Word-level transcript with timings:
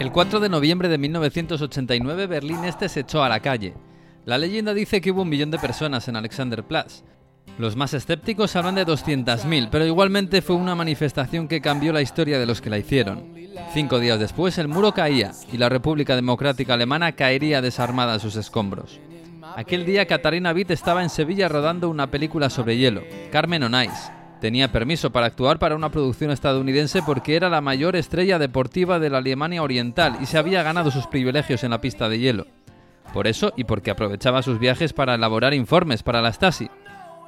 El 0.00 0.12
4 0.12 0.40
de 0.40 0.48
noviembre 0.48 0.88
de 0.88 0.96
1989 0.96 2.26
Berlín 2.26 2.64
Este 2.64 2.88
se 2.88 3.00
echó 3.00 3.22
a 3.22 3.28
la 3.28 3.40
calle. 3.40 3.74
La 4.24 4.38
leyenda 4.38 4.72
dice 4.72 5.02
que 5.02 5.10
hubo 5.10 5.20
un 5.20 5.28
millón 5.28 5.50
de 5.50 5.58
personas 5.58 6.08
en 6.08 6.16
Alexanderplatz. 6.16 7.02
Los 7.58 7.76
más 7.76 7.92
escépticos 7.92 8.56
hablan 8.56 8.76
de 8.76 8.86
200.000, 8.86 9.68
pero 9.70 9.84
igualmente 9.84 10.40
fue 10.40 10.56
una 10.56 10.74
manifestación 10.74 11.48
que 11.48 11.60
cambió 11.60 11.92
la 11.92 12.00
historia 12.00 12.38
de 12.38 12.46
los 12.46 12.62
que 12.62 12.70
la 12.70 12.78
hicieron. 12.78 13.34
Cinco 13.74 14.00
días 14.00 14.18
después 14.18 14.56
el 14.56 14.68
muro 14.68 14.94
caía 14.94 15.32
y 15.52 15.58
la 15.58 15.68
República 15.68 16.16
Democrática 16.16 16.72
Alemana 16.72 17.12
caería 17.12 17.60
desarmada 17.60 18.14
a 18.14 18.20
sus 18.20 18.36
escombros. 18.36 18.98
Aquel 19.54 19.84
día 19.84 20.06
Katarina 20.06 20.52
Witt 20.52 20.70
estaba 20.70 21.02
en 21.02 21.10
Sevilla 21.10 21.46
rodando 21.46 21.90
una 21.90 22.10
película 22.10 22.48
sobre 22.48 22.78
hielo, 22.78 23.02
Carmen 23.30 23.64
on 23.64 23.74
Ice. 23.74 24.19
Tenía 24.40 24.72
permiso 24.72 25.10
para 25.10 25.26
actuar 25.26 25.58
para 25.58 25.76
una 25.76 25.90
producción 25.90 26.30
estadounidense 26.30 27.02
porque 27.02 27.36
era 27.36 27.50
la 27.50 27.60
mayor 27.60 27.94
estrella 27.94 28.38
deportiva 28.38 28.98
de 28.98 29.10
la 29.10 29.18
Alemania 29.18 29.62
Oriental 29.62 30.16
y 30.22 30.26
se 30.26 30.38
había 30.38 30.62
ganado 30.62 30.90
sus 30.90 31.06
privilegios 31.06 31.62
en 31.62 31.70
la 31.70 31.82
pista 31.82 32.08
de 32.08 32.18
hielo. 32.18 32.46
Por 33.12 33.26
eso 33.26 33.52
y 33.56 33.64
porque 33.64 33.90
aprovechaba 33.90 34.42
sus 34.42 34.58
viajes 34.58 34.94
para 34.94 35.14
elaborar 35.14 35.52
informes 35.52 36.02
para 36.02 36.22
la 36.22 36.32
Stasi. 36.32 36.70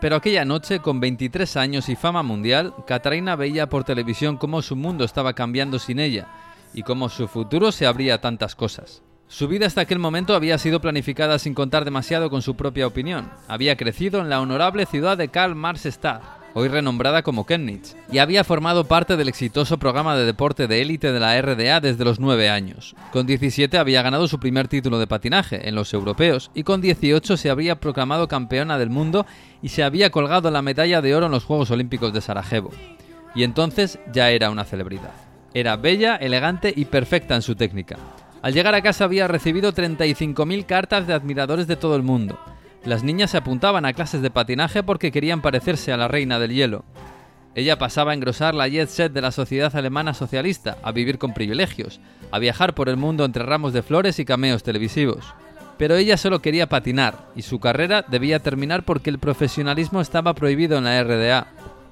Pero 0.00 0.16
aquella 0.16 0.44
noche, 0.44 0.80
con 0.80 0.98
23 1.00 1.56
años 1.56 1.88
y 1.88 1.96
fama 1.96 2.22
mundial, 2.22 2.74
Katarina 2.86 3.36
veía 3.36 3.68
por 3.68 3.84
televisión 3.84 4.38
cómo 4.38 4.62
su 4.62 4.74
mundo 4.74 5.04
estaba 5.04 5.34
cambiando 5.34 5.78
sin 5.78 5.98
ella 5.98 6.28
y 6.72 6.82
cómo 6.82 7.08
su 7.10 7.28
futuro 7.28 7.70
se 7.70 7.86
abría 7.86 8.14
a 8.14 8.20
tantas 8.20 8.54
cosas. 8.54 9.02
Su 9.28 9.48
vida 9.48 9.66
hasta 9.66 9.82
aquel 9.82 9.98
momento 9.98 10.34
había 10.34 10.58
sido 10.58 10.80
planificada 10.80 11.38
sin 11.38 11.54
contar 11.54 11.84
demasiado 11.84 12.30
con 12.30 12.42
su 12.42 12.56
propia 12.56 12.86
opinión. 12.86 13.30
Había 13.48 13.76
crecido 13.76 14.20
en 14.20 14.28
la 14.28 14.40
honorable 14.40 14.86
ciudad 14.86 15.16
de 15.16 15.28
Karl 15.28 15.54
Marxstadt, 15.54 16.43
hoy 16.54 16.68
renombrada 16.68 17.22
como 17.22 17.44
Chemnitz, 17.46 17.96
y 18.10 18.18
había 18.18 18.44
formado 18.44 18.84
parte 18.84 19.16
del 19.16 19.28
exitoso 19.28 19.78
programa 19.78 20.16
de 20.16 20.24
deporte 20.24 20.66
de 20.66 20.80
élite 20.80 21.12
de 21.12 21.20
la 21.20 21.40
RDA 21.40 21.80
desde 21.80 22.04
los 22.04 22.20
9 22.20 22.48
años. 22.48 22.94
Con 23.12 23.26
17 23.26 23.76
había 23.76 24.02
ganado 24.02 24.28
su 24.28 24.38
primer 24.40 24.68
título 24.68 24.98
de 24.98 25.06
patinaje 25.06 25.68
en 25.68 25.74
los 25.74 25.92
europeos 25.92 26.50
y 26.54 26.62
con 26.62 26.80
18 26.80 27.36
se 27.36 27.50
había 27.50 27.80
proclamado 27.80 28.28
campeona 28.28 28.78
del 28.78 28.90
mundo 28.90 29.26
y 29.60 29.68
se 29.68 29.82
había 29.82 30.10
colgado 30.10 30.50
la 30.50 30.62
medalla 30.62 31.02
de 31.02 31.14
oro 31.14 31.26
en 31.26 31.32
los 31.32 31.44
Juegos 31.44 31.70
Olímpicos 31.70 32.12
de 32.12 32.20
Sarajevo. 32.20 32.70
Y 33.34 33.42
entonces 33.42 33.98
ya 34.12 34.30
era 34.30 34.50
una 34.50 34.64
celebridad. 34.64 35.12
Era 35.54 35.76
bella, 35.76 36.16
elegante 36.16 36.72
y 36.74 36.84
perfecta 36.84 37.34
en 37.34 37.42
su 37.42 37.56
técnica. 37.56 37.96
Al 38.42 38.52
llegar 38.52 38.74
a 38.74 38.82
casa 38.82 39.04
había 39.04 39.26
recibido 39.26 39.72
35.000 39.72 40.66
cartas 40.66 41.06
de 41.06 41.14
admiradores 41.14 41.66
de 41.66 41.76
todo 41.76 41.96
el 41.96 42.02
mundo. 42.02 42.38
Las 42.84 43.02
niñas 43.02 43.30
se 43.30 43.38
apuntaban 43.38 43.86
a 43.86 43.94
clases 43.94 44.20
de 44.20 44.30
patinaje 44.30 44.82
porque 44.82 45.10
querían 45.10 45.40
parecerse 45.40 45.92
a 45.92 45.96
la 45.96 46.06
reina 46.06 46.38
del 46.38 46.52
hielo. 46.52 46.84
Ella 47.54 47.78
pasaba 47.78 48.10
a 48.10 48.14
engrosar 48.14 48.54
la 48.54 48.68
jet 48.68 48.88
set 48.88 49.12
de 49.12 49.22
la 49.22 49.30
sociedad 49.30 49.74
alemana 49.74 50.12
socialista, 50.12 50.76
a 50.82 50.92
vivir 50.92 51.18
con 51.18 51.32
privilegios, 51.32 52.00
a 52.30 52.38
viajar 52.38 52.74
por 52.74 52.88
el 52.88 52.96
mundo 52.96 53.24
entre 53.24 53.44
ramos 53.44 53.72
de 53.72 53.82
flores 53.82 54.18
y 54.18 54.24
cameos 54.24 54.62
televisivos. 54.62 55.24
Pero 55.78 55.96
ella 55.96 56.16
solo 56.16 56.40
quería 56.40 56.68
patinar, 56.68 57.30
y 57.34 57.42
su 57.42 57.58
carrera 57.58 58.04
debía 58.06 58.40
terminar 58.40 58.84
porque 58.84 59.08
el 59.08 59.18
profesionalismo 59.18 60.00
estaba 60.00 60.34
prohibido 60.34 60.76
en 60.76 60.84
la 60.84 61.02
RDA. 61.02 61.46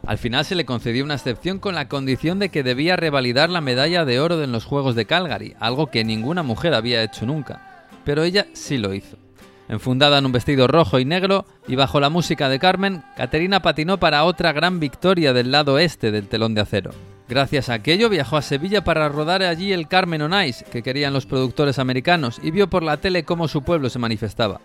Al 0.05 0.19
final 0.19 0.45
se 0.45 0.57
le 0.57 0.67
concedió 0.67 1.05
una 1.05 1.15
excepción 1.15 1.59
con 1.59 1.75
la 1.75 1.89
condición 1.89 2.39
de 2.39 2.49
que 2.49 2.65
debía 2.65 2.97
revalidar 2.97 3.49
la 3.49 3.61
medalla 3.61 4.05
de 4.05 4.21
oro 4.21 4.43
en 4.43 4.53
los 4.53 4.65
Juegos 4.65 4.95
de 4.95 5.07
Calgary, 5.07 5.55
algo 5.59 5.87
que 5.87 6.05
ninguna 6.05 6.43
mujer 6.43 6.75
había 6.75 7.03
hecho 7.03 7.25
nunca. 7.25 7.87
Pero 8.05 8.25
ella 8.25 8.47
sí 8.53 8.79
lo 8.79 8.95
hizo. 8.95 9.22
Enfundada 9.69 10.19
en 10.19 10.27
un 10.27 10.33
vestido 10.33 10.67
rojo 10.67 10.99
y 10.99 11.05
negro 11.05 11.47
y 11.67 11.77
bajo 11.77 12.01
la 12.01 12.11
música 12.11 12.49
de 12.49 12.59
Carmen, 12.59 13.03
Caterina 13.17 13.63
patinó 13.63 13.99
para 13.99 14.25
otra 14.25 14.53
gran 14.53 14.81
victoria 14.81 15.33
del 15.33 15.51
lado 15.51 15.79
este 15.79 16.11
del 16.11 16.29
telón 16.29 16.55
de 16.55 16.61
acero. 16.61 16.91
Gracias 17.29 17.69
a 17.69 17.75
aquello 17.75 18.11
viajó 18.11 18.37
a 18.37 18.43
Sevilla 18.43 18.85
para 18.85 19.09
rodar 19.09 19.43
allí 19.43 19.73
el 19.73 19.89
Carmen 19.89 20.23
on 20.23 20.45
Ice 20.45 20.65
que 20.71 20.83
querían 20.83 21.15
los 21.15 21.25
productores 21.25 21.79
americanos 21.79 22.41
y 22.43 22.51
vio 22.51 22.69
por 22.69 22.83
la 22.83 22.99
tele 22.99 23.25
cómo 23.25 23.49
su 23.49 23.63
pueblo 23.63 23.89
se 23.89 23.99
manifestaba. 23.99 24.61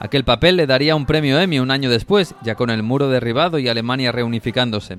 Aquel 0.00 0.24
papel 0.24 0.56
le 0.56 0.66
daría 0.66 0.96
un 0.96 1.04
premio 1.04 1.38
Emmy 1.38 1.58
un 1.58 1.70
año 1.70 1.90
después, 1.90 2.34
ya 2.42 2.54
con 2.54 2.70
el 2.70 2.82
muro 2.82 3.10
derribado 3.10 3.58
y 3.58 3.68
Alemania 3.68 4.10
reunificándose. 4.10 4.98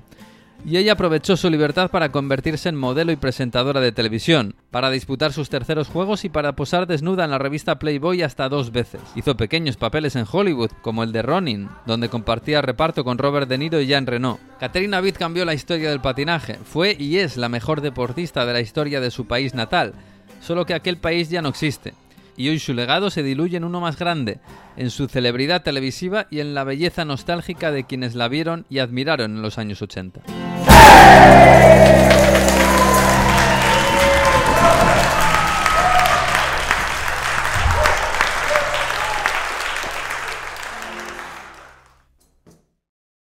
Y 0.64 0.78
ella 0.78 0.94
aprovechó 0.94 1.38
su 1.38 1.50
libertad 1.50 1.90
para 1.90 2.12
convertirse 2.12 2.70
en 2.70 2.76
modelo 2.76 3.12
y 3.12 3.16
presentadora 3.16 3.80
de 3.80 3.92
televisión, 3.92 4.54
para 4.70 4.92
disputar 4.92 5.34
sus 5.34 5.50
terceros 5.50 5.88
juegos 5.88 6.24
y 6.24 6.30
para 6.30 6.56
posar 6.56 6.86
desnuda 6.86 7.26
en 7.26 7.32
la 7.32 7.40
revista 7.40 7.80
Playboy 7.80 8.22
hasta 8.22 8.48
dos 8.48 8.72
veces. 8.72 9.02
Hizo 9.16 9.36
pequeños 9.36 9.78
papeles 9.78 10.16
en 10.16 10.26
Hollywood, 10.32 10.72
como 10.84 11.04
el 11.04 11.12
de 11.12 11.24
Ronin, 11.24 11.70
donde 11.88 12.10
compartía 12.10 12.62
reparto 12.62 13.04
con 13.04 13.18
Robert 13.18 13.50
De 13.50 13.58
Niro 13.58 13.82
y 13.82 13.88
Jean 13.88 14.06
Reno. 14.06 14.40
Catherine 14.60 15.02
Witt 15.02 15.18
cambió 15.18 15.46
la 15.46 15.56
historia 15.56 15.90
del 15.90 16.02
patinaje, 16.02 16.60
fue 16.64 16.96
y 16.98 17.18
es 17.18 17.38
la 17.38 17.50
mejor 17.50 17.82
deportista 17.82 18.46
de 18.46 18.54
la 18.54 18.62
historia 18.62 19.02
de 19.02 19.10
su 19.10 19.26
país 19.26 19.56
natal, 19.56 19.94
solo 20.42 20.66
que 20.66 20.76
aquel 20.76 20.98
país 20.98 21.30
ya 21.30 21.42
no 21.42 21.50
existe 21.50 21.94
y 22.38 22.50
hoy 22.50 22.60
su 22.60 22.74
legado 22.74 23.10
se 23.10 23.24
diluye 23.24 23.58
en 23.58 23.64
uno 23.64 23.82
más 23.82 23.98
grande, 23.98 24.40
en 24.78 24.90
su 24.90 25.08
celebridad 25.08 25.64
televisiva 25.64 26.28
y 26.30 26.40
en 26.40 26.54
la 26.54 26.64
belleza 26.64 27.06
nostálgica 27.06 27.72
de 27.72 27.86
quienes 27.86 28.16
la 28.16 28.28
vieron 28.28 28.66
y 28.70 28.80
admiraron 28.80 29.36
en 29.38 29.42
los 29.42 29.58
años 29.58 29.82
80. 29.82 30.22